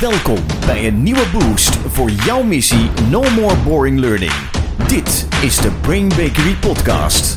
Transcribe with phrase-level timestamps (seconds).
[0.00, 4.32] Welkom bij een nieuwe boost voor jouw missie No More Boring Learning.
[4.86, 7.36] Dit is de Brain Bakery Podcast.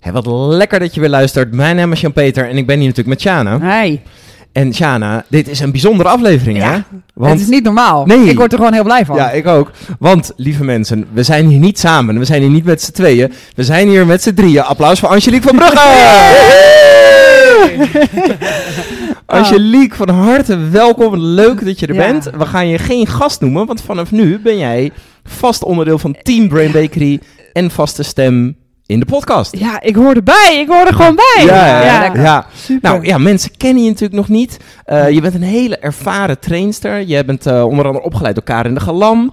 [0.00, 1.52] Hey, wat lekker dat je weer luistert.
[1.52, 3.60] Mijn naam is Jan-Peter en ik ben hier natuurlijk met Shana.
[3.60, 4.02] Hey,
[4.52, 6.78] En Shana, dit is een bijzondere aflevering, hè?
[7.28, 8.06] het is niet normaal.
[8.06, 8.28] Nee.
[8.28, 9.16] Ik word er gewoon heel blij van.
[9.16, 9.70] Ja, ik ook.
[9.98, 12.18] Want, lieve mensen, we zijn hier niet samen.
[12.18, 13.32] We zijn hier niet met z'n tweeën.
[13.54, 14.62] We zijn hier met z'n drieën.
[14.62, 15.78] Applaus voor Angelique van Brugge!
[19.30, 21.16] Angelique, van harte welkom.
[21.16, 22.06] Leuk dat je er Ja.
[22.12, 22.30] bent.
[22.36, 24.90] We gaan je geen gast noemen, want vanaf nu ben jij
[25.24, 27.20] vast onderdeel van Team Brain Bakery
[27.52, 29.56] en vaste stem in de podcast.
[29.56, 30.58] Ja, ik hoor erbij.
[30.60, 31.44] Ik hoor er gewoon bij.
[31.44, 32.46] Ja, ja.
[32.54, 32.90] Super.
[32.90, 34.56] Nou ja, mensen kennen je natuurlijk nog niet.
[34.84, 37.06] Eh, je bent een hele ervaren trainster.
[37.06, 39.32] Je bent eh, onder andere opgeleid door Karin de Galam.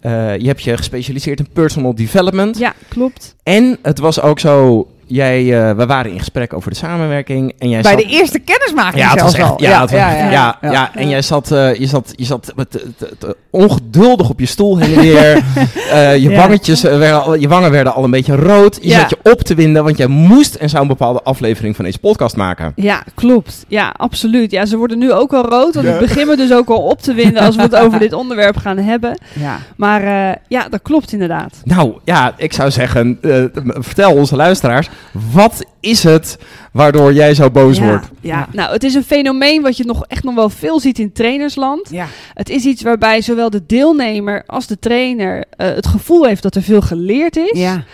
[0.00, 2.58] Eh, je hebt je gespecialiseerd in personal development.
[2.58, 3.34] Ja, klopt.
[3.42, 7.54] En het was ook zo, jij, eh, we waren in gesprek over de samenwerking.
[7.58, 9.62] En jij Bij zat, de eerste kennismaking ja, het was zelfs echt, al.
[9.68, 10.90] ja, het was- ja, ja, ja.
[10.94, 12.84] en jij zat, eh, je zat, je zat met, t-
[13.18, 15.42] t- ongeduldig op je stoel heen en weer.
[15.92, 16.36] Eh, je, Ja.
[16.36, 18.78] wangetjes, werden al- je wangen werden al een beetje rood.
[18.82, 19.00] Je Ja.
[19.00, 21.98] zat je op te winden, want jij moest en zou een bepaalde aflevering van deze
[21.98, 22.72] podcast maken.
[22.76, 23.64] Ja, klopt.
[23.68, 24.50] Ja, absoluut.
[24.50, 25.74] Ja, ze worden nu ook al rood.
[25.74, 28.12] Want ik begin me dus ook al op te winden als we het over dit
[28.12, 29.18] onderwerp gaan hebben.
[29.32, 29.58] Ja.
[29.76, 31.60] Maar eh, ja, dat klopt inderdaad.
[31.64, 34.88] Nou ja, ik zou zeggen, eh, vertel onze luisteraars,
[35.32, 36.38] wat is het
[36.72, 38.06] waardoor jij zo boos ja, wordt?
[38.20, 38.38] Ja.
[38.38, 38.48] Ja.
[38.52, 41.88] nou, het is een fenomeen wat je nog echt nog wel veel ziet in trainersland.
[41.90, 42.06] Ja.
[42.34, 46.54] Het is iets waarbij zowel de deelnemer als de trainer eh, het gevoel heeft dat
[46.54, 47.58] er veel geleerd is.
[47.58, 47.84] Ja.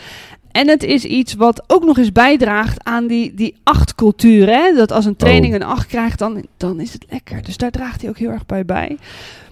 [0.50, 4.46] En het is iets wat ook nog eens bijdraagt aan die, die achtcultuur.
[4.46, 4.74] Hè?
[4.74, 5.60] Dat als een training Oh.
[5.60, 7.42] een acht krijgt, dan, dan is het lekker.
[7.42, 8.98] Dus daar draagt hij ook heel erg bij bij.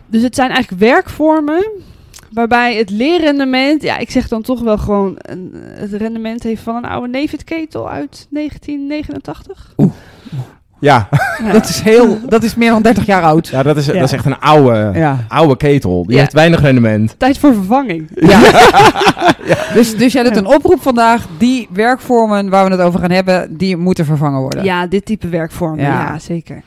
[0.06, 1.66] Dus het zijn eigenlijk werkvormen
[2.32, 3.82] waarbij het leerrendement...
[3.82, 5.14] Ja, ik zeg dan toch wel gewoon...
[5.18, 9.74] Een, het rendement heeft van een oude nevenketel uit 1989.
[9.76, 9.88] Ja,
[10.80, 11.52] Ja.
[11.52, 13.48] Dat is heel, dat is meer dan 30 jaar oud.
[13.48, 13.92] ja dat, is, Ja.
[13.92, 15.24] dat is echt een oude, Ja.
[15.28, 16.02] oude ketel.
[16.06, 16.20] Die Ja.
[16.20, 17.14] heeft weinig rendement.
[17.18, 18.10] Tijd voor vervanging.
[18.14, 18.40] ja.
[19.74, 21.26] Dus, dus jij doet een oproep vandaag.
[21.38, 24.64] Die werkvormen waar we het over gaan hebben, die moeten vervangen worden.
[24.64, 25.84] Ja, dit type werkvormen.
[25.84, 25.90] Ja.
[26.02, 26.62] Ja, zeker.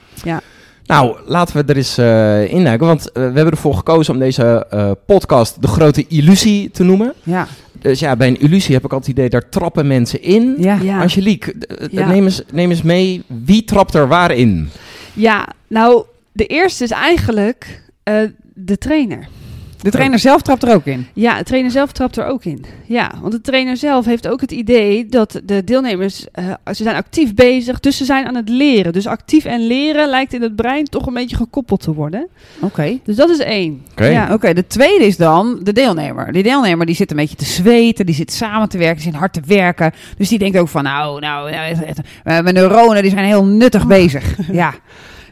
[0.85, 4.65] Nou, laten we er eens eh induiken, want eh, we hebben ervoor gekozen om deze
[4.69, 7.13] eh, podcast de grote illusie te noemen.
[7.23, 7.47] Ja.
[7.79, 10.55] Dus ja, bij een illusie heb ik altijd het idee, daar trappen mensen in.
[10.57, 10.77] Ja.
[10.81, 11.01] Ja.
[11.01, 11.55] Angelique,
[11.91, 12.07] Ja.
[12.07, 14.69] neem, eens, neem eens mee, wie trapt er waar in?
[15.13, 18.15] Ja, nou, de eerste is eigenlijk eh,
[18.53, 19.27] de trainer.
[19.83, 21.07] De trainer zelf trapt er ook in.
[21.13, 22.65] Ja, de trainer zelf trapt er ook in.
[22.85, 26.95] Ja, want de trainer zelf heeft ook het idee dat de deelnemers, eh, ze zijn
[26.95, 28.93] actief bezig, dus ze zijn aan het leren.
[28.93, 32.27] Dus actief en leren lijkt in het brein toch een beetje gekoppeld te worden.
[32.59, 32.99] Oké.
[33.03, 33.81] Dus dat is één.
[33.91, 34.05] Oké.
[34.05, 34.33] Ja.
[34.33, 36.31] Oké, de tweede is dan de deelnemer.
[36.31, 39.15] Die deelnemer die zit een beetje te zweten, die zit samen te werken, die zit
[39.19, 39.91] hard te werken.
[40.17, 43.87] Dus die denkt ook van, nou, nou, het- eh, mijn neuronen die zijn heel nuttig
[43.87, 44.37] bezig.
[44.51, 44.73] Ja,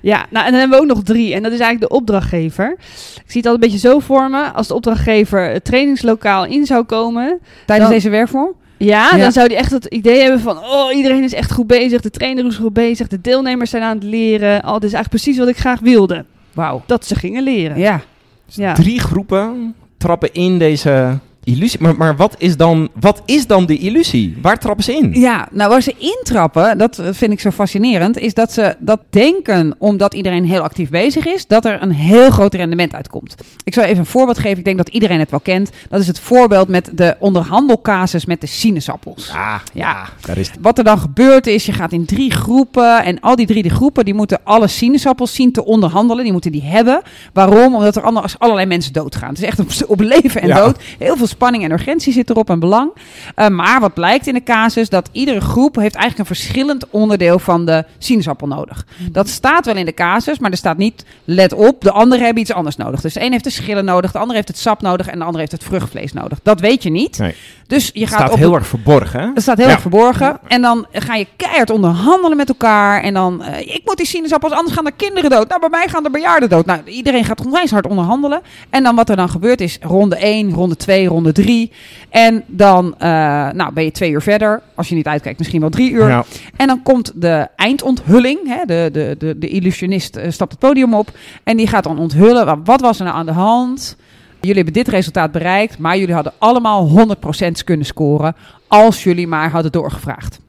[0.02, 1.34] Ja, nou en dan hebben we ook nog drie.
[1.34, 2.72] En dat is eigenlijk de opdrachtgever.
[3.16, 4.44] Ik zie het al een beetje zo voor me.
[4.44, 8.54] Als de opdrachtgever het trainingslokaal in zou komen, tijdens Dan- deze werkvorm.
[8.78, 9.18] Ja, Ja.
[9.18, 10.58] dan zou hij echt het idee hebben van...
[10.58, 13.08] oh, iedereen is echt goed bezig, de trainer is goed bezig...
[13.08, 14.58] de deelnemers zijn aan het leren.
[14.66, 16.26] Oh, dit is eigenlijk precies wat ik graag wilde.
[16.54, 16.82] Wauw.
[16.86, 17.78] Dat ze gingen leren.
[17.78, 18.02] Ja.
[18.46, 18.74] Ja.
[18.74, 21.82] Drie groepen trappen in deze illusie.
[21.82, 24.38] Maar, maar wat, is dan, wat is dan de illusie?
[24.42, 25.14] Waar trappen ze in?
[25.14, 29.76] Ja, nou waar ze intrappen, dat vind ik zo fascinerend, is dat ze dat denken,
[29.78, 33.36] omdat iedereen heel actief bezig is, dat er een heel groot rendement uitkomt.
[33.64, 35.70] Ik zal even een voorbeeld geven, ik denk dat iedereen het wel kent.
[35.90, 39.30] Dat is het voorbeeld met de onderhandelcasus met de sinaasappels.
[39.34, 40.52] Ah, ja, daar is.
[40.62, 43.72] Wat er dan gebeurt is, je gaat in drie groepen en al die drie die
[43.72, 46.24] groepen, die moeten alle sinaasappels zien te onderhandelen.
[46.24, 47.02] Die moeten die hebben.
[47.34, 47.76] Waarom?
[47.76, 49.30] Omdat er anders allerlei mensen doodgaan.
[49.30, 50.56] Het is echt op, op leven en Ja.
[50.56, 50.84] dood.
[51.00, 52.92] Heel veel spanning en urgentie zit erop en belang.
[53.36, 57.40] Uh, maar wat blijkt in de casus, dat iedere groep heeft eigenlijk een verschillend onderdeel
[57.40, 58.86] van de sinaasappel nodig.
[59.12, 62.42] Dat staat wel in de casus, maar er staat niet, let op, de anderen hebben
[62.42, 63.02] iets anders nodig.
[63.02, 65.26] Dus de een heeft de schillen nodig, de ander heeft het sap nodig en de
[65.26, 66.40] ander heeft het vruchtvlees nodig.
[66.44, 67.18] Dat weet je niet.
[67.18, 67.36] Nee.
[67.72, 69.20] Dus je Het gaat staat op heel de- erg verborgen.
[69.20, 69.34] hè?
[69.34, 69.72] dat staat heel Ja.
[69.72, 70.40] erg verborgen.
[70.48, 73.02] En dan ga je keihard onderhandelen met elkaar.
[73.04, 75.48] En dan, eh, ik moet die sinaasappels, anders gaan er kinderen dood.
[75.48, 76.66] Nou, bij mij gaan er bejaarden dood.
[76.66, 78.42] Nou, iedereen gaat onwijs hard onderhandelen.
[78.70, 81.72] En dan wat er dan gebeurt is ronde 1, ronde 2, ronde 3.
[82.10, 83.10] En dan eh,
[83.50, 84.62] nou, ben je twee uur verder.
[84.76, 86.08] Als je niet uitkijkt, misschien wel drie uur.
[86.08, 86.24] Ja.
[86.58, 88.40] En dan komt de eindonthulling.
[88.48, 91.12] Hè, de, de, de, de illusionist eh, stapt het podium op.
[91.44, 92.46] En die gaat dan onthullen.
[92.46, 93.96] wa- Wat was er nou aan de hand?
[94.42, 95.78] Jullie hebben dit resultaat bereikt.
[95.78, 98.36] Maar jullie hadden allemaal 100% kunnen scoren.
[98.68, 100.40] Als jullie maar hadden doorgevraagd.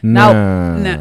[0.00, 0.36] Nou,
[0.80, 0.98] Nee.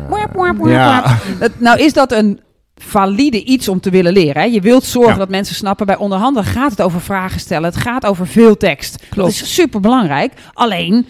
[0.71, 1.17] Ja.
[1.57, 2.39] nou is dat een
[2.75, 4.41] valide iets om te willen leren.
[4.41, 4.47] Hè?
[4.47, 5.17] Je wilt zorgen Ja.
[5.19, 5.85] dat mensen snappen.
[5.85, 7.69] Bij onderhandelen gaat het over vragen stellen.
[7.69, 8.97] Het gaat over veel tekst.
[9.09, 9.15] Klopt.
[9.15, 10.33] Dat is super belangrijk.
[10.53, 11.05] Alleen,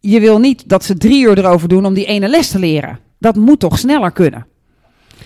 [0.00, 2.98] je wil niet dat ze drie uur erover doen om die ene les te leren.
[3.18, 4.46] Dat moet toch sneller kunnen.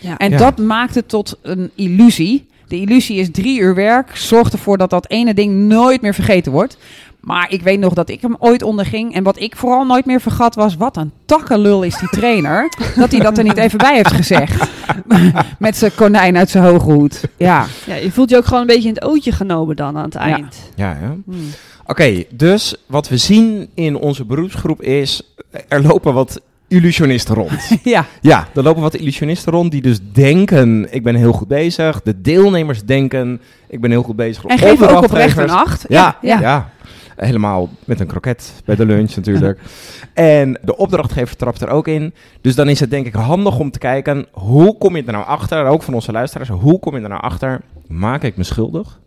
[0.00, 0.17] Ja.
[0.17, 0.37] En Ja.
[0.38, 2.46] dat maakt het tot een illusie.
[2.69, 4.17] De illusie is drie uur werk.
[4.17, 6.77] Zorg ervoor dat dat ene ding nooit meer vergeten wordt.
[7.21, 9.15] Maar ik weet nog dat ik hem ooit onderging.
[9.15, 10.77] En wat ik vooral nooit meer vergat was...
[10.77, 12.69] wat een takkenlul is die trainer.
[12.97, 14.71] dat hij dat er niet even bij heeft gezegd.
[15.59, 17.25] Met zijn konijn uit zijn hoge hoed.
[17.37, 17.67] Ja.
[17.87, 20.15] Ja, je voelt je ook gewoon een beetje in het ootje genomen dan aan het
[20.15, 20.57] eind.
[20.75, 21.17] Ja, ja.
[21.25, 21.51] Hmm.
[21.87, 25.35] Oké, dus wat we zien in onze beroepsgroep is...
[25.69, 26.41] er lopen wat
[26.75, 27.79] illusionisten rond.
[27.82, 28.06] ja.
[28.21, 30.87] ja, er lopen wat illusionisten rond die dus denken...
[30.91, 32.03] ik ben heel goed bezig.
[32.03, 33.41] De deelnemers denken...
[33.69, 34.44] ik ben heel goed bezig.
[34.44, 35.85] En geef ook oprecht een acht.
[35.88, 36.41] Ja, ja.
[36.41, 36.73] ja.
[37.17, 39.61] Helemaal met een kroket bij de lunch natuurlijk.
[40.15, 42.15] En de opdrachtgever trapt er ook in.
[42.41, 44.27] Dus dan is het denk ik handig om te kijken...
[44.32, 46.49] hoe kom je er nou achter, ook van onze luisteraars...
[46.49, 47.61] hoe kom je er nou achter...
[47.87, 49.00] maak ik me schuldig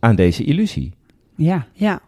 [0.00, 0.94] aan deze illusie?
[1.36, 1.66] ja.
[1.72, 2.00] Ja.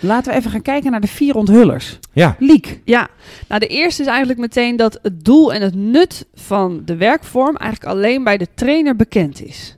[0.00, 1.98] Laten we even gaan kijken naar de vier onthullers.
[2.12, 2.80] Ja, Liek.
[2.84, 3.08] Ja,
[3.48, 7.56] nou de eerste is eigenlijk meteen dat het doel en het nut van de werkvorm
[7.56, 9.76] eigenlijk alleen bij de trainer bekend is.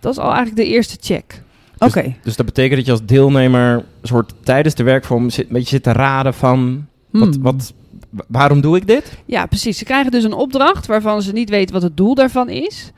[0.00, 1.42] Dat is al eigenlijk de eerste check.
[1.78, 2.14] Oké.
[2.22, 3.84] dus dat betekent dat je als deelnemer...
[4.02, 6.86] soort tijdens de werkvorm zit, een beetje zit te raden van...
[7.10, 7.42] Wat, Hmm.
[7.42, 7.79] wat, wa-
[8.28, 9.12] waarom doe ik dit?
[9.24, 9.78] Ja, precies.
[9.78, 12.90] Ze krijgen dus een opdracht waarvan ze niet weten wat het doel daarvan is.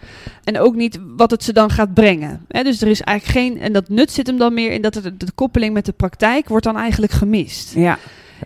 [0.44, 2.44] En ook niet wat het ze dan gaat brengen.
[2.48, 3.60] Hè, dus er is eigenlijk geen.
[3.60, 6.48] En dat nut zit hem dan meer in dat het, de koppeling met de praktijk
[6.48, 7.74] wordt dan eigenlijk gemist.
[7.74, 7.98] Ja.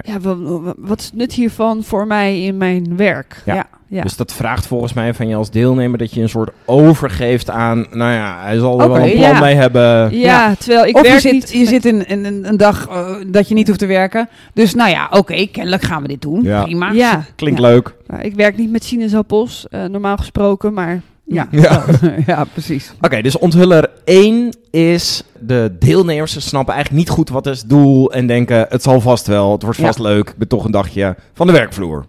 [0.04, 3.42] Ja, wa- wa- wat is het nut hiervan voor mij in mijn werk?
[3.44, 3.54] Ja.
[3.54, 3.66] Ja.
[3.88, 4.03] Ja.
[4.03, 5.99] Dus dat vraagt volgens mij van je als deelnemer...
[5.99, 7.87] dat je een soort overgeeft aan...
[7.91, 9.41] nou ja, hij zal er wel een plan ja.
[9.41, 9.83] mee hebben...
[9.83, 10.09] Ja,
[10.49, 10.55] Ja.
[10.55, 11.53] terwijl ik of je werk zit, niet.
[11.53, 14.29] je zit in, in, in een dag eh, dat je niet hoeft te werken.
[14.55, 16.43] Dus nou ja, oké, kennelijk gaan we dit doen.
[16.43, 16.62] Ja.
[16.62, 16.91] Prima.
[16.93, 17.67] Ja, Klinkt Ja.
[17.69, 17.94] leuk.
[18.06, 21.49] maar ik werk niet met sinaasappels, eh, normaal gesproken, maar Ja.
[21.50, 21.85] Ja.
[22.27, 22.93] ja, precies.
[23.00, 27.69] Oké, dus onthuller 1 is de deelnemers ze snappen eigenlijk niet goed wat is het
[27.69, 29.85] doel en denken het zal vast wel, het wordt Ja.
[29.87, 32.06] vast leuk, ik ben toch een dagje van de werkvloer.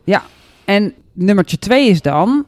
[0.65, 2.45] En nummertje twee is dan...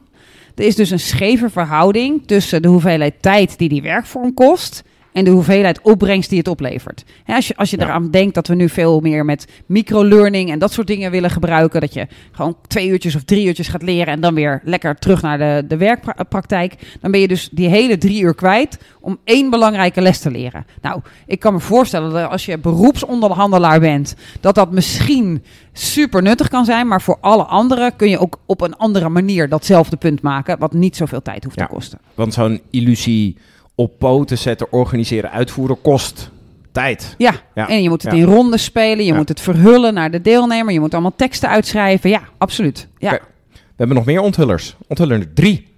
[0.54, 4.82] Er is dus een scheve verhouding tussen de hoeveelheid tijd die die werkvorm kost...
[5.12, 7.04] en de hoeveelheid opbrengst die het oplevert.
[7.26, 7.84] Als je, als je Ja.
[7.84, 10.50] eraan denkt dat we nu veel meer met microlearning...
[10.50, 11.80] en dat soort dingen willen gebruiken...
[11.80, 14.06] dat je gewoon twee uurtjes of drie uurtjes gaat leren...
[14.12, 16.98] en dan weer lekker terug naar de, de werkpraktijk...
[17.00, 20.66] dan ben je dus die hele drie uur kwijt om één belangrijke les te leren.
[20.82, 24.14] Nou, ik kan me voorstellen dat als je beroepsonderhandelaar bent...
[24.40, 25.42] dat dat misschien
[25.72, 26.86] super nuttig kan zijn...
[26.88, 30.58] maar voor alle anderen kun je ook op een andere manier datzelfde punt maken...
[30.58, 31.66] wat niet zoveel tijd hoeft Ja.
[31.66, 31.98] te kosten.
[32.14, 33.36] Want zo'n illusie
[33.80, 36.30] op poten zetten, organiseren, uitvoeren kost
[36.72, 37.14] tijd.
[37.18, 37.68] Ja, Ja.
[37.68, 38.18] en je moet het Ja.
[38.18, 39.04] in rondes spelen...
[39.04, 39.16] je Ja.
[39.16, 40.72] moet het verhullen naar de deelnemer...
[40.72, 42.10] je moet allemaal teksten uitschrijven.
[42.10, 42.88] Ja, absoluut.
[42.98, 43.10] Ja.
[43.52, 44.76] We hebben nog meer onthullers.
[44.86, 45.68] Onthuller 3.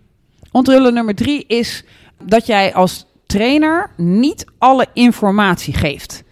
[0.50, 1.84] Onthullen nummer drie is
[2.24, 6.22] dat jij als trainer niet alle informatie geeft.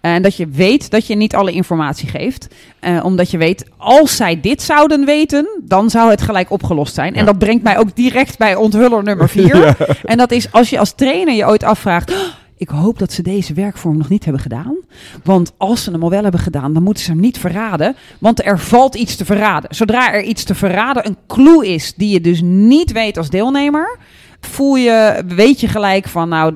[0.00, 2.48] En dat je weet dat je niet alle informatie geeft.
[2.78, 7.14] Eh, omdat je weet, als zij dit zouden weten, dan zou het gelijk opgelost zijn.
[7.14, 9.76] En dat brengt mij ook direct bij onthuller nummer vier.
[10.04, 12.10] En dat is als je als trainer je ooit afvraagt.
[12.10, 12.18] "Oh,
[12.60, 14.76] ik hoop dat ze deze werkvorm nog niet hebben gedaan.
[15.24, 17.96] Want als ze hem al wel hebben gedaan, dan moeten ze hem niet verraden.
[18.18, 19.74] Want er valt iets te verraden.
[19.74, 23.98] Zodra er iets te verraden een clue is die je dus niet weet als deelnemer.
[24.40, 26.54] Voel je, weet je gelijk van, nou,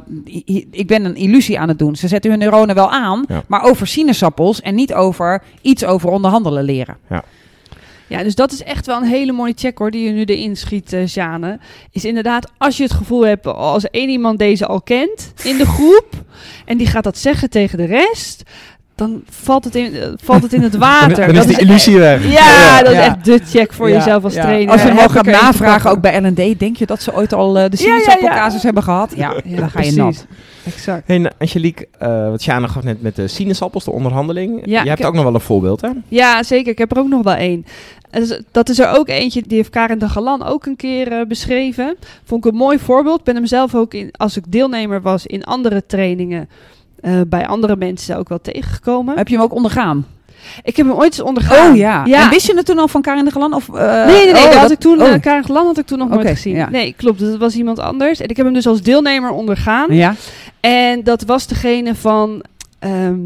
[0.71, 1.97] ik ben een illusie aan het doen.
[1.97, 3.43] Ze zetten hun neuronen wel aan, Ja.
[3.47, 6.97] maar over sinaasappels en niet over iets over onderhandelen leren.
[8.07, 10.57] Ja, dus dat is echt wel een hele mooie check hoor, die je nu erin
[10.57, 11.59] schiet, eh Sjane.
[11.91, 15.67] Is inderdaad, als je het gevoel hebt, als één iemand deze al kent in de
[15.67, 16.09] groep,
[16.65, 18.43] en die gaat dat zeggen tegen de rest,
[18.95, 21.17] dan valt het in, eh, valt het, in het water.
[21.27, 22.33] Dan is Dat die illusie weg.
[22.33, 24.43] ja, dat is echt de check voor Ja, jezelf als ja.
[24.43, 24.73] trainer.
[24.73, 27.71] Als je hem gaat navragen, ook bij L&D, denk je dat ze ooit al eh,
[27.71, 28.01] de Ja, ja, ja.
[28.01, 29.13] sinaasappelcasus hebben gehad?
[29.17, 29.97] Ja, Ja, dan ga je precies.
[29.97, 30.27] nat.
[30.65, 31.03] Exact.
[31.07, 34.57] Hey, Angelique, eh wat Sjana gaf net met de sinaasappels, de onderhandeling.
[34.57, 35.89] Ja, Jij hebt heb- ook nog wel een voorbeeld, hè?
[36.09, 36.73] Ja, zeker.
[36.73, 37.67] Ik heb er ook nog wel één.
[38.11, 41.27] Dus, Dat is er ook eentje, die heeft Karin de Galan ook een keer eh,
[41.27, 41.97] beschreven.
[42.25, 43.19] Vond ik een mooi voorbeeld.
[43.19, 46.49] Ik ben hem zelf ook, in, als ik deelnemer was in andere trainingen,
[47.05, 49.17] eh, bij andere mensen ook wel tegengekomen.
[49.17, 50.07] Heb je hem ook ondergaan?
[50.63, 51.71] Ik heb hem ooit eens ondergaan.
[51.71, 52.05] Oh ja.
[52.05, 52.23] ja.
[52.25, 53.55] En wist je het toen al van Karin de Galan?
[53.55, 54.43] Of, eh, Nee, nee, nee.
[54.45, 55.09] oh, dat had ik toen, oh.
[55.13, 56.55] eh, Karin Galan had ik toen nog nooit gezien.
[56.55, 56.71] ja.
[56.71, 57.21] Nee, klopt.
[57.21, 58.21] Dat was iemand anders.
[58.21, 59.95] En ik heb hem dus als deelnemer ondergaan.
[59.95, 60.15] Ja.
[60.61, 62.45] En dat was degene van.
[62.79, 63.17] ehm,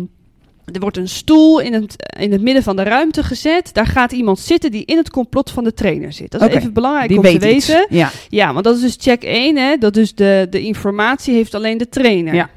[0.72, 3.70] er wordt een stoel in het, in het midden van de ruimte gezet.
[3.74, 6.30] Daar gaat iemand zitten die in het complot van de trainer zit.
[6.30, 7.66] Dat is even belangrijk Die om weet te iets.
[7.66, 7.86] weten.
[7.90, 8.10] Ja.
[8.28, 9.56] Ja, want dat is dus check 1.
[9.56, 9.76] Hè?
[9.76, 12.34] Dat dus de, de informatie heeft alleen de trainer.
[12.34, 12.48] Ja.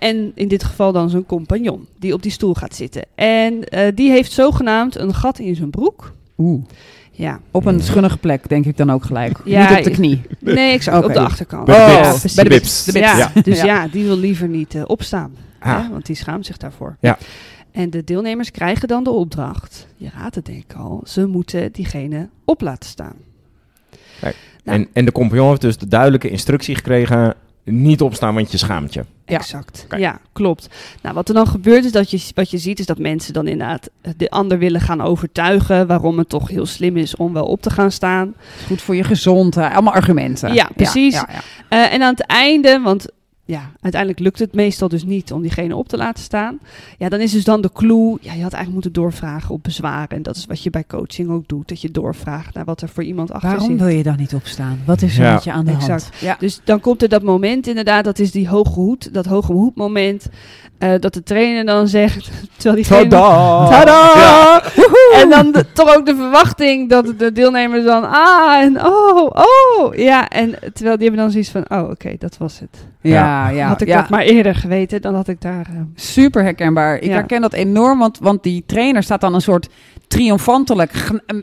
[0.00, 3.02] En in dit geval dan zijn compagnon die op die stoel gaat zitten.
[3.14, 6.12] En eh, die heeft zogenaamd een gat in zijn broek.
[6.38, 6.62] Oeh.
[7.10, 9.38] Ja, Op een schunnige plek, denk ik dan ook gelijk.
[9.44, 10.22] Ja, Niet op de knie.
[10.38, 11.06] nee, ik Oké.
[11.06, 11.64] op de achterkant.
[11.64, 12.08] Bij de Oh, bips.
[12.18, 12.34] precies.
[12.34, 12.84] Bij de bips.
[12.84, 13.04] De bips.
[13.06, 13.42] Ja, Ja.
[13.42, 13.88] dus Ja.
[13.88, 15.32] die wil liever niet eh, opstaan.
[15.58, 15.82] Ah.
[15.82, 16.96] Hè, want die schaamt zich daarvoor.
[17.00, 17.18] Ja.
[17.72, 21.72] En de deelnemers krijgen dan de opdracht, je raadt het denk ik al, ze moeten
[21.72, 23.14] diegene op laten staan.
[24.20, 24.36] Kijk.
[24.64, 24.78] Nou.
[24.78, 27.34] En, en de compagnon heeft dus de duidelijke instructie gekregen...
[27.70, 29.04] niet opstaan, want je schaamt je.
[29.26, 29.36] Ja.
[29.38, 29.86] Exact.
[29.96, 30.68] Ja, klopt.
[31.02, 33.46] Nou, wat er dan gebeurt is dat je, wat je ziet is dat mensen dan
[33.46, 37.62] inderdaad de ander willen gaan overtuigen waarom het toch heel slim is om wel op
[37.62, 38.34] te gaan staan.
[38.66, 39.72] Goed voor je gezondheid.
[39.72, 40.54] Allemaal argumenten.
[40.54, 41.14] Ja, precies.
[41.14, 43.06] Ja, ja, Eh, en aan het einde, want
[43.50, 46.58] ja, uiteindelijk lukt het meestal dus niet om diegene op te laten staan.
[46.98, 50.08] Ja, dan is dus dan de clue, ja, je had eigenlijk moeten doorvragen op bezwaren.
[50.16, 52.88] En dat is wat je bij coaching ook doet, dat je doorvraagt naar wat er
[52.88, 53.78] voor iemand achter Waarom zit.
[53.78, 54.78] wil je dan niet opstaan?
[54.86, 55.32] Wat is er Ja.
[55.34, 55.82] met je aan de hand?
[55.82, 56.16] Exact.
[56.20, 56.36] Ja.
[56.38, 60.26] Dus dan komt er dat moment inderdaad, dat is die hoge hoed, dat hoge hoedmoment,
[60.78, 63.08] eh dat de trainer dan zegt, terwijl diegene...
[63.08, 63.68] Tada!
[63.70, 64.12] Tada!
[64.20, 64.62] Ja.
[65.20, 69.94] En dan de- toch ook de verwachting dat de deelnemers dan, ah, en oh, oh.
[69.94, 72.86] Ja, en terwijl die hebben dan zoiets van, oh, oké, dat was het.
[73.00, 73.68] ja, ja.
[73.68, 74.00] had ik ja.
[74.00, 75.66] dat maar eerder geweten, dan had ik daar...
[75.70, 76.96] eh, Super herkenbaar.
[76.96, 77.12] Ik Ja.
[77.12, 79.68] herken dat enorm, want, want die trainer staat dan een soort
[80.08, 80.92] triomfantelijk,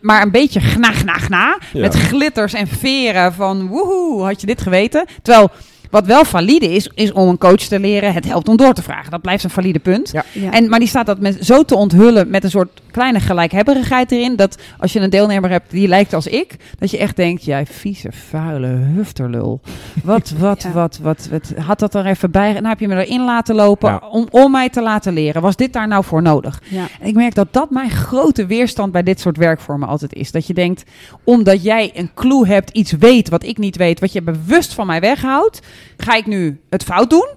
[0.02, 1.58] maar een beetje gna, gna, gna.
[1.74, 1.80] Ja.
[1.82, 5.06] Met glitters en veren van woehoe, had je dit geweten?
[5.22, 5.50] Terwijl,
[5.92, 8.84] wat wel valide is, is om een coach te leren, het helpt om door te
[8.84, 9.12] vragen.
[9.12, 10.10] Dat blijft een valide punt.
[10.12, 10.24] Ja.
[10.32, 10.52] ja.
[10.52, 14.36] En, maar die staat dat met, zo te onthullen met een soort kleine gelijkhebberigheid erin.
[14.36, 17.66] Dat als je een deelnemer hebt die lijkt als ik, dat je echt denkt: jij
[17.66, 19.62] vieze, vuile hufterlul.
[20.04, 20.72] Wat, wat, Ja.
[20.72, 22.52] wat, wat, wat, had dat er even bij?
[22.54, 24.02] Nou heb je me erin laten lopen Ja.
[24.12, 25.42] om, om mij te laten leren.
[25.42, 26.62] Was dit daar nou voor nodig?
[26.70, 26.86] ja.
[27.02, 30.32] En ik merk dat dat mijn grote weerstand bij dit soort werkvormen altijd is.
[30.32, 30.84] Dat je denkt,
[31.24, 34.88] omdat jij een clue hebt, iets weet wat ik niet weet, wat je bewust van
[34.88, 35.60] mij weghoudt,
[35.98, 37.28] ga ik nu het fout doen.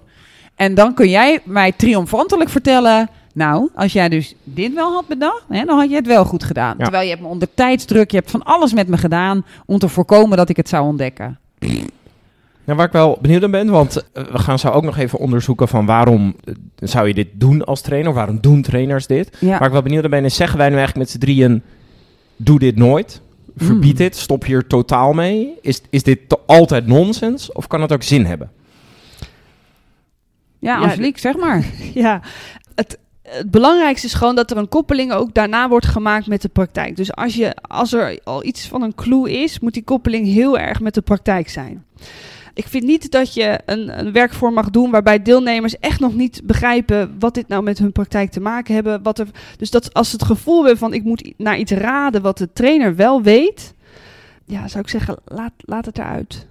[0.55, 3.09] En dan kun jij mij triomfantelijk vertellen.
[3.33, 6.43] Nou, als jij dus dit wel had bedacht, hè, dan had je het wel goed
[6.43, 6.75] gedaan.
[6.77, 6.83] Ja.
[6.83, 9.87] Terwijl je hebt me onder tijdsdruk, je hebt van alles met me gedaan om te
[9.87, 11.39] voorkomen dat ik het zou ontdekken.
[12.65, 15.19] Nou, waar ik wel benieuwd naar ben, want eh, we gaan zo ook nog even
[15.19, 19.37] onderzoeken van waarom eh, zou je dit doen als trainer, waarom doen trainers dit.
[19.39, 19.57] Ja.
[19.57, 21.61] Waar ik wel benieuwd naar ben is, zeggen wij nu eigenlijk met z'n drieën,
[22.35, 23.21] doe dit nooit,
[23.57, 23.97] verbied Mm.
[23.97, 25.53] dit, stop hier totaal mee.
[25.61, 28.51] Is, is dit altijd nonsens, of kan het ook zin hebben?
[30.59, 31.65] Ja, Ja, Angelique, zeg maar.
[31.93, 32.21] Ja,
[33.31, 36.95] het, belangrijkste is gewoon dat er een koppeling ook daarna wordt gemaakt met de praktijk.
[36.95, 40.57] Dus als, je, als er al iets van een clue is, moet die koppeling heel
[40.57, 41.85] erg met de praktijk zijn.
[42.53, 46.41] Ik vind niet dat je een, een werkvorm mag doen waarbij deelnemers echt nog niet
[46.43, 49.03] begrijpen wat dit nou met hun praktijk te maken hebben.
[49.03, 52.21] Wat er, dus dat als ze het gevoel hebben van ik moet naar iets raden
[52.21, 53.73] wat de trainer wel weet,
[54.45, 56.47] ja, zou ik zeggen, laat, laat het eruit.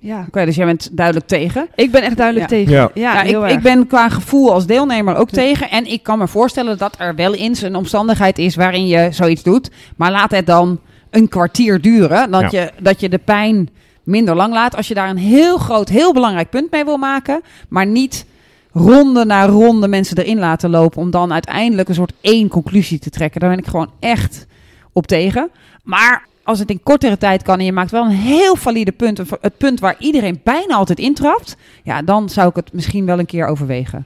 [0.00, 1.68] Ja, Oké, dus jij bent duidelijk tegen.
[1.74, 2.56] ik ben echt duidelijk Ja.
[2.56, 2.72] tegen.
[2.72, 2.90] Ja.
[2.94, 3.52] Ja, Ja, heel ik, erg.
[3.56, 5.36] ik ben qua gevoel als deelnemer ook Ja.
[5.42, 5.70] tegen.
[5.70, 9.42] En ik kan me voorstellen dat er wel eens een omstandigheid is waarin je zoiets
[9.42, 9.70] doet.
[9.96, 12.30] Maar laat het dan een kwartier duren.
[12.30, 13.68] Dat, je, dat je de pijn
[14.02, 14.76] minder lang laat.
[14.76, 17.40] Als je daar een heel groot, heel belangrijk punt mee wil maken.
[17.68, 18.26] Maar niet
[18.72, 21.00] ronde na ronde mensen erin laten lopen.
[21.00, 23.40] Om dan uiteindelijk een soort één conclusie te trekken.
[23.40, 24.46] Daar ben ik gewoon echt
[24.92, 25.50] op tegen.
[25.82, 29.18] Maar als het in kortere tijd kan en je maakt wel een heel valide punt.
[29.40, 31.56] Het punt waar iedereen bijna altijd intrapt.
[31.82, 34.04] Ja, dan zou ik het misschien wel een keer overwegen.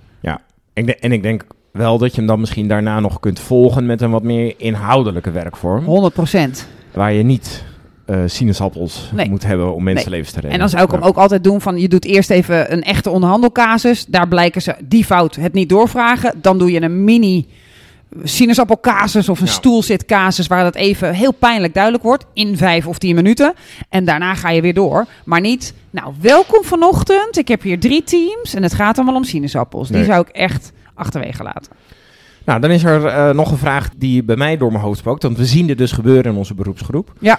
[0.75, 4.01] De- en ik denk wel dat je hem dan misschien daarna nog kunt volgen met
[4.01, 5.85] een wat meer inhoudelijke werkvorm.
[5.85, 6.69] 100 procent.
[6.93, 7.65] Waar je niet
[8.07, 9.29] eh sinaasappels Nee.
[9.31, 10.53] moet hebben om mensenlevens te redden.
[10.53, 11.07] En dan zou ik hem Ja.
[11.07, 11.79] ook altijd doen van...
[11.79, 14.07] je doet eerst even een echte onderhandelcasus.
[14.07, 16.35] Daar blijken ze die fout het niet doorvragen.
[16.41, 17.47] Dan doe je een mini
[18.23, 19.53] sinaasappelcasus of een Ja.
[19.53, 20.47] stoelzitcasus...
[20.47, 23.55] waar dat even heel pijnlijk duidelijk wordt in vijf of tien minuten.
[23.89, 25.07] En daarna ga je weer door.
[25.25, 27.39] Maar niet, nou welkom vanochtend.
[27.39, 29.89] Ik heb hier drie teams en het gaat allemaal om sinaasappels.
[29.89, 31.73] Die zou ik echt achterwege laten.
[32.45, 35.23] Nou, dan is er eh, nog een vraag die bij mij door mijn hoofd spookt.
[35.23, 37.13] Want we zien dit dus gebeuren in onze beroepsgroep.
[37.19, 37.39] Ja.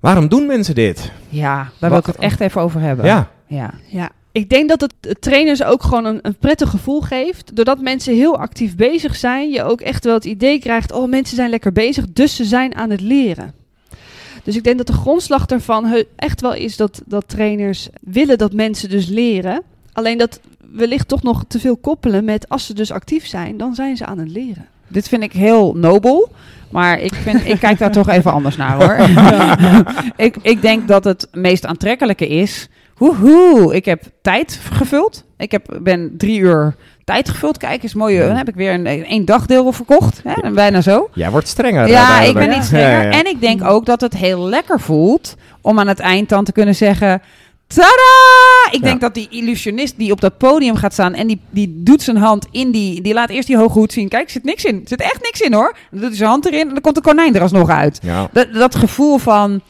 [0.00, 1.10] Waarom doen mensen dit?
[1.28, 3.04] Ja, daar wil ik het echt even over hebben.
[3.04, 3.28] Ja.
[3.46, 3.70] ja.
[3.86, 7.56] Ja, ik denk dat het trainers ook gewoon een, een prettig gevoel geeft.
[7.56, 11.36] Doordat mensen heel actief bezig zijn, je ook echt wel het idee krijgt: oh, mensen
[11.36, 13.54] zijn lekker bezig, dus ze zijn aan het leren.
[14.44, 18.52] Dus ik denk dat de grondslag daarvan echt wel is dat, dat trainers willen dat
[18.52, 19.62] mensen dus leren.
[19.92, 23.74] Alleen dat wellicht toch nog te veel koppelen met als ze dus actief zijn, dan
[23.74, 24.66] zijn ze aan het leren.
[24.88, 26.30] Dit vind ik heel nobel.
[26.70, 29.08] Maar ik, vind, ik kijk daar toch even anders naar hoor.
[30.26, 32.68] ik, ik denk dat het meest aantrekkelijke is.
[32.98, 35.24] Woehoe, ik heb tijd gevuld.
[35.36, 36.74] Ik heb, ben drie uur
[37.04, 37.58] tijd gevuld.
[37.58, 38.26] Kijk eens, mooie.
[38.26, 40.20] Dan heb ik weer een, een dagdeel verkocht.
[40.24, 40.50] Hè?
[40.50, 41.08] Bijna zo.
[41.14, 41.88] Jij wordt strenger.
[41.88, 43.02] Ja, ik ben niet strenger.
[43.02, 43.10] Ja, ja.
[43.10, 46.52] En ik denk ook dat het heel lekker voelt om aan het eind dan te
[46.52, 47.22] kunnen zeggen...
[47.66, 48.70] Tada!
[48.70, 52.02] Ik denk dat die illusionist die op dat podium gaat staan en die, die doet
[52.02, 53.00] zijn hand in die...
[53.00, 54.08] Die laat eerst die hoge hoed zien.
[54.08, 54.74] Kijk, er zit niks in.
[54.74, 55.76] Er zit echt niks in hoor.
[55.90, 57.98] Dan doet hij zijn hand erin en dan komt de konijn er alsnog uit.
[58.02, 58.28] Ja.
[58.32, 59.60] Dat, dat gevoel van...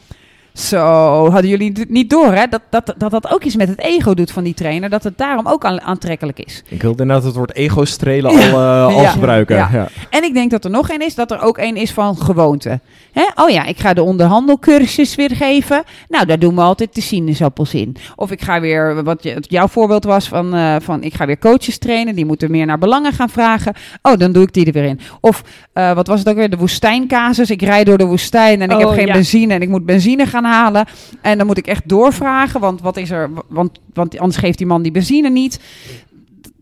[0.59, 2.45] Zo, hadden jullie het niet door, hè?
[2.49, 4.89] Dat, dat, dat dat ook iets met het ego doet van die trainer.
[4.89, 6.63] Dat het daarom ook aan- aantrekkelijk is.
[6.67, 9.09] Ik wilde inderdaad het woord ego-strelen al, eh, al Ja.
[9.09, 9.55] gebruiken.
[9.55, 9.69] Ja.
[9.73, 9.87] Ja.
[10.09, 12.79] En ik denk dat er nog één is, dat er ook één is van gewoonte.
[13.11, 13.23] Hè?
[13.35, 15.83] Oh ja, ik ga de onderhandelcursus weer geven.
[16.09, 17.95] Nou, daar doen we altijd de sinaasappels in.
[18.15, 21.77] Of ik ga weer, wat jouw voorbeeld was, van, eh, van ik ga weer coaches
[21.77, 22.15] trainen.
[22.15, 23.73] Die moeten meer naar belangen gaan vragen.
[24.01, 24.99] Oh, dan doe ik die er weer in.
[25.19, 25.43] Of
[25.73, 27.49] eh, wat was het ook weer, de woestijncasus.
[27.49, 29.13] Ik rijd door de woestijn en ik Oh, heb geen ja.
[29.13, 30.85] benzine en ik moet benzine gaan halen.
[31.21, 34.67] En dan moet ik echt doorvragen, want wat is er, want, want anders geeft die
[34.67, 35.59] man die benzine niet.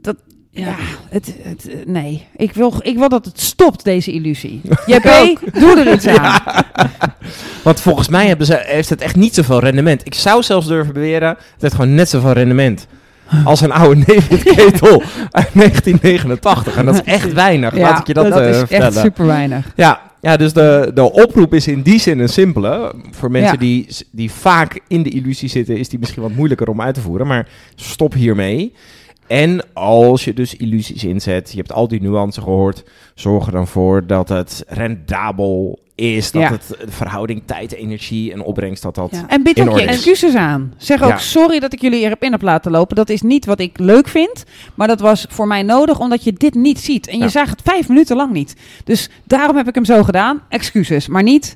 [0.02, 0.16] Dat,
[0.50, 0.76] ja,
[1.10, 2.28] het, het, eh, nee.
[2.36, 4.62] Ik wil, ik wil dat het stopt, deze illusie.
[4.86, 6.42] JP, doe er iets aan.
[7.64, 10.02] Want volgens mij hebben ze, heeft het echt niet zoveel rendement.
[10.06, 12.88] Ik zou zelfs durven beweren, het heeft gewoon net zoveel rendement.
[13.46, 16.76] Als een oude Nevis-ketel uit 1989.
[16.76, 18.88] En dat is echt weinig, laat ik je dat, dat eh, is vertellen.
[18.88, 19.72] echt super weinig.
[19.76, 22.94] Ja, ja dus de, de oproep is in die zin een simpele.
[23.12, 23.60] Voor mensen Ja.
[23.60, 27.02] die, die vaak in de illusie zitten, is die misschien wat moeilijker om uit te
[27.02, 27.28] voeren.
[27.28, 28.74] Maar stop hiermee.
[29.28, 32.84] En als je dus illusies inzet, je hebt al die nuances gehoord,
[33.16, 36.32] zorg er dan voor dat het rendabel is.
[36.32, 36.50] Dat Ja.
[36.52, 39.10] het de verhouding tijd, energie en opbrengst, dat dat...
[39.12, 39.26] Ja.
[39.28, 40.74] En bied ook je excuses aan.
[40.78, 41.18] Zeg ook, Ja.
[41.18, 42.96] sorry dat ik jullie erop in heb laten lopen.
[42.96, 44.44] Dat is niet wat ik leuk vind.
[44.76, 47.08] Maar dat was voor mij nodig, omdat je dit niet ziet.
[47.08, 48.56] En je zag het vijf minuten lang niet.
[48.84, 50.42] Dus daarom heb ik hem zo gedaan.
[50.50, 51.08] Excuses.
[51.08, 51.56] Maar niet...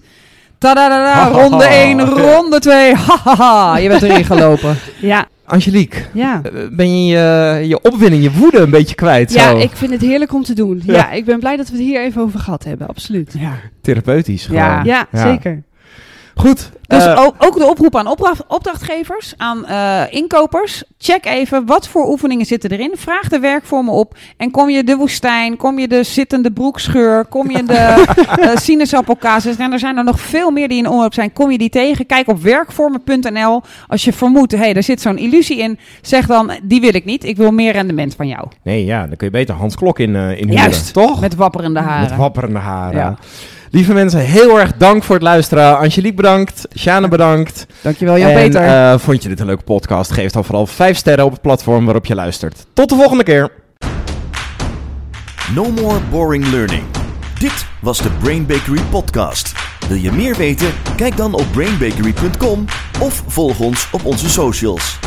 [0.58, 2.94] Tadadada, ronde 1, ronde 2.
[2.96, 4.78] Hahaha, je bent erin gelopen.
[5.00, 6.42] Ja, Angelique, ja.
[6.44, 9.34] eh, ben je je, je opwinding, je woede een beetje kwijt?
[9.34, 9.58] Ja, zo?
[9.58, 10.82] ik vind het heerlijk om te doen.
[10.86, 10.94] Ja.
[10.94, 11.12] Ja.
[11.12, 13.36] ik ben blij dat we het hier even over gehad hebben, absoluut.
[13.40, 13.54] Ja.
[13.82, 14.62] Therapeutisch gewoon.
[14.62, 14.84] Ja.
[14.84, 15.32] Ja, Ja.
[15.32, 15.64] zeker.
[16.36, 16.70] Goed.
[16.88, 20.84] Dus eh, ook, ook de oproep aan opdracht- opdrachtgevers, aan eh, inkopers.
[20.98, 22.92] Check even wat voor oefeningen zitten erin.
[22.96, 24.18] Vraag de werkvormen op.
[24.38, 27.74] En kom je de woestijn, kom je de zittende broekscheur, kom je de
[28.42, 29.56] eh sinaasappelcasus.
[29.58, 31.34] En er zijn er nog veel meer die in omloop zijn.
[31.34, 32.06] Kom je die tegen?
[32.06, 33.62] Kijk op werkvormen.nl.
[33.88, 35.80] Als je vermoedt, hé, hey, daar zit zo'n illusie in.
[36.02, 37.24] Zeg dan, die wil ik niet.
[37.24, 38.48] Ik wil meer rendement van jou.
[38.64, 40.94] Nee, ja, dan kun je beter Hans Klok in, eh in huren, Juist.
[40.94, 41.20] toch?
[41.22, 42.10] Met wapperende haren.
[42.10, 42.98] Met wapperende haren.
[43.00, 43.18] Ja.
[43.72, 45.78] Lieve mensen, heel erg dank voor het luisteren.
[45.78, 47.66] Angelique bedankt, Sjane bedankt.
[47.82, 48.62] Dankjewel Jan en Peter.
[48.62, 50.12] eh, vond je dit een leuke podcast?
[50.12, 52.66] Geef dan vooral 5 sterren op het platform waarop je luistert.
[52.74, 53.50] Tot de volgende keer.
[55.54, 56.84] No more boring learning.
[57.40, 59.52] Dit was de Brain Bakery podcast.
[59.88, 60.68] Wil je meer weten?
[60.96, 62.66] Kijk dan op brainbakery.com
[63.02, 65.00] of volg ons op onze socials.